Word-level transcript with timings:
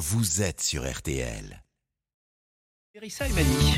vous 0.00 0.40
êtes 0.40 0.62
sur 0.62 0.90
RTL. 0.90 1.62
Et 2.94 3.00
Mani. 3.34 3.74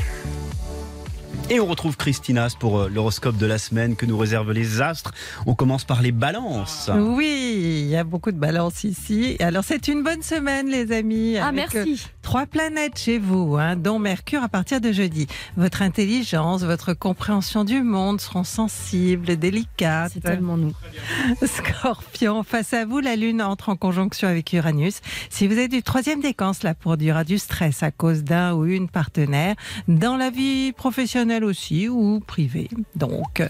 Et 1.49 1.59
on 1.59 1.65
retrouve 1.65 1.97
Christinas 1.97 2.55
pour 2.57 2.79
euh, 2.79 2.87
l'horoscope 2.87 3.35
de 3.35 3.45
la 3.45 3.57
semaine 3.57 3.97
que 3.97 4.05
nous 4.05 4.17
réservent 4.17 4.53
les 4.53 4.81
astres. 4.81 5.11
On 5.45 5.53
commence 5.53 5.83
par 5.83 6.01
les 6.01 6.13
balances. 6.13 6.89
Oui, 6.95 7.81
il 7.83 7.89
y 7.89 7.97
a 7.97 8.05
beaucoup 8.05 8.31
de 8.31 8.37
balances 8.37 8.85
ici. 8.85 9.35
Alors 9.41 9.65
c'est 9.65 9.89
une 9.89 10.01
bonne 10.01 10.23
semaine 10.23 10.69
les 10.69 10.93
amis. 10.93 11.37
Ah, 11.37 11.47
avec, 11.47 11.73
merci. 11.73 12.07
Trois 12.23 12.45
planètes 12.45 12.97
chez 12.97 13.19
vous, 13.19 13.57
hein, 13.57 13.75
dont 13.75 13.99
Mercure 13.99 14.41
à 14.43 14.49
partir 14.49 14.81
de 14.81 14.91
jeudi. 14.91 15.27
Votre 15.57 15.81
intelligence, 15.81 16.63
votre 16.63 16.93
compréhension 16.93 17.65
du 17.65 17.83
monde 17.83 18.19
seront 18.21 18.45
sensibles, 18.45 19.35
délicates. 19.37 20.13
C'est 20.13 20.21
tellement 20.21 20.57
nous. 20.57 20.73
Scorpion, 21.45 22.41
face 22.43 22.73
à 22.73 22.85
vous, 22.85 23.01
la 23.01 23.17
Lune 23.17 23.41
entre 23.41 23.69
en 23.69 23.75
conjonction 23.75 24.27
avec 24.27 24.53
Uranus. 24.53 25.01
Si 25.29 25.47
vous 25.47 25.59
êtes 25.59 25.69
du 25.69 25.83
troisième 25.83 26.21
décan, 26.21 26.53
cela 26.53 26.73
produira 26.73 27.25
du 27.25 27.37
stress 27.37 27.83
à 27.83 27.91
cause 27.91 28.23
d'un 28.23 28.53
ou 28.53 28.65
une 28.65 28.87
partenaire, 28.87 29.55
dans 29.89 30.15
la 30.15 30.29
vie 30.29 30.71
professionnelle 30.71 31.43
aussi 31.43 31.89
ou 31.89 32.21
privée. 32.21 32.69
Donc, 32.95 33.43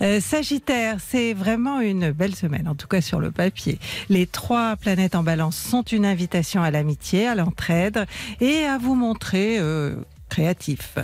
euh, 0.00 0.18
Sagittaire, 0.20 0.96
c'est 0.98 1.34
vraiment 1.34 1.80
une 1.80 2.10
belle 2.10 2.34
semaine, 2.34 2.68
en 2.68 2.74
tout 2.74 2.88
cas 2.88 3.02
sur 3.02 3.20
le 3.20 3.30
papier. 3.30 3.78
Les 4.08 4.26
trois 4.26 4.76
planètes 4.76 5.14
en 5.14 5.22
balance 5.22 5.56
sont 5.56 5.82
une 5.82 6.06
invitation 6.06 6.62
à 6.62 6.70
l'amitié, 6.70 7.28
à 7.28 7.34
l'entraide 7.34 8.06
et 8.40 8.64
à 8.64 8.78
vous 8.78 8.94
montrer 8.94 9.58
euh, 9.58 9.94
créatif. 10.34 10.98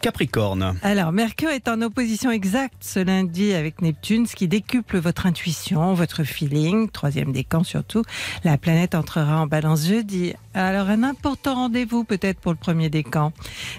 Capricorne. 0.00 0.76
Alors, 0.82 1.12
Mercure 1.12 1.50
est 1.50 1.68
en 1.68 1.80
opposition 1.82 2.32
exacte 2.32 2.78
ce 2.80 2.98
lundi 2.98 3.52
avec 3.52 3.80
Neptune, 3.80 4.26
ce 4.26 4.34
qui 4.34 4.48
décuple 4.48 4.98
votre 4.98 5.26
intuition, 5.26 5.94
votre 5.94 6.24
feeling, 6.24 6.90
troisième 6.90 7.30
décan 7.32 7.62
surtout. 7.62 8.02
La 8.42 8.58
planète 8.58 8.96
entrera 8.96 9.40
en 9.40 9.46
balance 9.46 9.86
jeudi. 9.86 10.34
Alors, 10.54 10.88
un 10.88 11.04
important 11.04 11.54
rendez-vous 11.54 12.02
peut-être 12.02 12.40
pour 12.40 12.50
le 12.50 12.58
premier 12.58 12.90
décan. 12.90 13.32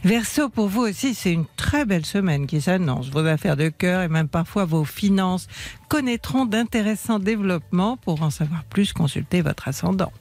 Verseau, 0.05 0.47
pour 0.47 0.69
vous 0.69 0.81
aussi, 0.81 1.13
c'est 1.13 1.33
une 1.33 1.45
très 1.57 1.83
belle 1.83 2.05
semaine 2.05 2.47
qui 2.47 2.61
s'annonce. 2.61 3.09
Vos 3.09 3.25
affaires 3.25 3.57
de 3.57 3.67
cœur 3.67 4.03
et 4.03 4.07
même 4.07 4.29
parfois 4.29 4.63
vos 4.63 4.85
finances 4.85 5.47
connaîtront 5.93 6.45
d'intéressants 6.45 7.19
développements. 7.19 7.97
Pour 7.97 8.23
en 8.23 8.31
savoir 8.31 8.63
plus, 8.63 8.93
consultez 8.93 9.43
votre 9.43 9.67
ascendant. 9.67 10.11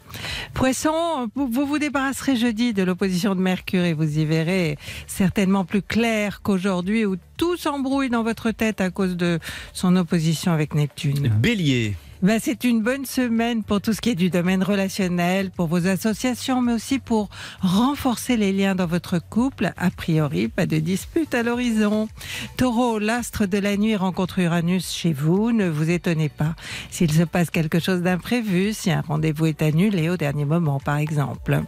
Poisson, 0.53 1.31
vous 1.35 1.49
vous 1.65 1.79
débarrasserez 1.79 2.37
jeudi 2.37 2.75
de 2.75 2.83
l'opposition 2.83 3.35
de 3.35 3.41
Mercure 3.41 3.85
et 3.85 3.95
vous 3.95 4.19
y 4.19 4.27
verrez 4.27 4.77
certainement 5.07 5.65
plus 5.65 5.81
clair 5.81 6.43
qu'aujourd'hui 6.43 7.07
où 7.07 7.17
tout 7.39 7.57
s'embrouille 7.57 8.11
dans 8.11 8.23
votre 8.23 8.51
tête 8.51 8.83
à 8.83 8.91
cause 8.91 9.17
de 9.17 9.39
son 9.73 9.97
opposition 9.97 10.53
avec 10.53 10.75
Neptune. 10.75 11.29
Bélier. 11.41 11.97
Ben, 12.23 12.39
c'est 12.41 12.63
une 12.63 12.83
bonne 12.83 13.05
semaine 13.05 13.65
pour 13.65 13.81
tout 13.81 13.93
ce 13.93 14.01
qui 14.01 14.11
est 14.11 14.15
du 14.15 14.31
domaine 14.31 14.63
relationnel, 14.63 15.51
pour 15.51 15.67
vos 15.67 15.89
associations, 15.89 16.63
mais 16.63 16.73
aussi 16.73 17.01
pour 17.01 17.29
renforcer 17.61 18.37
les 18.37 18.53
liens 18.53 18.77
dans 18.77 18.87
votre 18.87 19.19
couple. 19.19 19.73
A 19.77 19.91
priori, 19.91 20.47
pas 20.47 20.67
de 20.67 20.79
dispute 20.79 21.35
à 21.35 21.43
l'horizon. 21.43 22.09
Taureau, 22.57 23.01
l'astre 23.01 23.47
de 23.47 23.59
la 23.59 23.77
nuit 23.77 23.97
rencontre 23.97 24.39
Uranus 24.39 24.89
chez 24.93 25.13
vous. 25.13 25.51
Ne 25.51 25.69
vous 25.69 25.91
étonnez 25.91 26.29
pas 26.29 26.55
s'il 26.93 27.11
se 27.11 27.25
passe 27.25 27.51
quelque 27.51 27.81
chose 27.81 28.03
d'imprévu, 28.03 28.73
si 28.73 28.93
un 28.93 29.01
rendez-vous 29.01 29.47
est 29.47 29.61
annulé 29.61 30.09
au 30.09 30.17
dernier 30.17 30.45
moment, 30.45 30.79
par 30.79 30.99
exemple. 30.99 31.63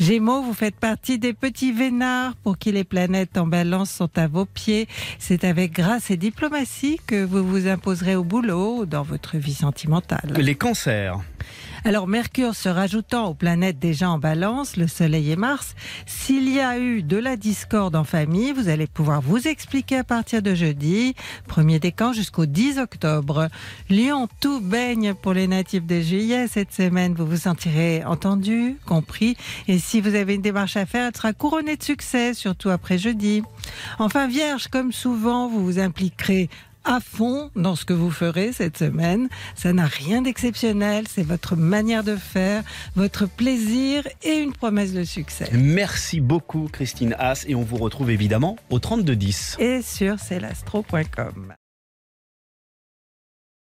Gémeaux, 0.00 0.40
vous 0.40 0.54
faites 0.54 0.76
partie 0.76 1.18
des 1.18 1.34
petits 1.34 1.72
vénards 1.72 2.34
pour 2.36 2.56
qui 2.56 2.72
les 2.72 2.84
planètes 2.84 3.36
en 3.36 3.46
balance 3.46 3.90
sont 3.90 4.08
à 4.16 4.28
vos 4.28 4.46
pieds. 4.46 4.88
C'est 5.18 5.44
avec 5.44 5.72
grâce 5.72 6.10
et 6.10 6.16
diplomatie 6.16 6.98
que 7.06 7.22
vous 7.22 7.46
vous 7.46 7.68
imposerez 7.68 8.16
au 8.16 8.24
boulot 8.24 8.78
ou 8.78 8.86
dans 8.86 9.02
votre 9.02 9.36
vie 9.36 9.52
sentimentale. 9.52 10.32
Les 10.38 10.54
cancers. 10.54 11.20
Alors 11.84 12.06
Mercure 12.06 12.54
se 12.54 12.68
rajoutant 12.68 13.28
aux 13.28 13.34
planètes 13.34 13.78
déjà 13.78 14.10
en 14.10 14.18
balance, 14.18 14.76
le 14.76 14.86
Soleil 14.86 15.30
et 15.30 15.36
Mars, 15.36 15.74
s'il 16.04 16.52
y 16.52 16.60
a 16.60 16.78
eu 16.78 17.02
de 17.02 17.16
la 17.16 17.36
discorde 17.36 17.96
en 17.96 18.04
famille, 18.04 18.52
vous 18.52 18.68
allez 18.68 18.86
pouvoir 18.86 19.22
vous 19.22 19.48
expliquer 19.48 19.96
à 19.96 20.04
partir 20.04 20.42
de 20.42 20.54
jeudi, 20.54 21.14
premier 21.46 21.78
décan 21.78 22.12
jusqu'au 22.12 22.44
10 22.44 22.78
octobre. 22.78 23.48
Lion, 23.88 24.28
tout 24.40 24.60
baigne 24.60 25.14
pour 25.14 25.32
les 25.32 25.46
natifs 25.46 25.86
de 25.86 26.00
juillet 26.00 26.48
cette 26.48 26.72
semaine. 26.72 27.14
Vous 27.14 27.26
vous 27.26 27.36
sentirez 27.36 28.04
entendu, 28.04 28.76
compris, 28.86 29.36
et 29.66 29.78
si 29.78 30.00
vous 30.00 30.14
avez 30.14 30.34
une 30.34 30.42
démarche 30.42 30.76
à 30.76 30.84
faire, 30.84 31.06
elle 31.06 31.16
sera 31.16 31.32
couronnée 31.32 31.76
de 31.76 31.82
succès, 31.82 32.34
surtout 32.34 32.68
après 32.68 32.98
jeudi. 32.98 33.42
Enfin 33.98 34.28
Vierge, 34.28 34.68
comme 34.68 34.92
souvent, 34.92 35.48
vous 35.48 35.64
vous 35.64 35.78
impliquerez 35.78 36.50
à 36.84 37.00
fond 37.00 37.50
dans 37.56 37.76
ce 37.76 37.84
que 37.84 37.92
vous 37.92 38.10
ferez 38.10 38.52
cette 38.52 38.78
semaine. 38.78 39.28
Ça 39.54 39.72
n'a 39.72 39.86
rien 39.86 40.22
d'exceptionnel, 40.22 41.06
c'est 41.08 41.22
votre 41.22 41.56
manière 41.56 42.04
de 42.04 42.16
faire, 42.16 42.62
votre 42.96 43.26
plaisir 43.26 44.06
et 44.22 44.38
une 44.38 44.52
promesse 44.52 44.92
de 44.92 45.04
succès. 45.04 45.48
Merci 45.52 46.20
beaucoup 46.20 46.68
Christine 46.72 47.14
Haas 47.18 47.44
et 47.46 47.54
on 47.54 47.62
vous 47.62 47.76
retrouve 47.76 48.10
évidemment 48.10 48.56
au 48.70 48.78
3210. 48.78 49.56
Et 49.58 49.82
sur 49.82 50.18
celastro.com. 50.18 51.54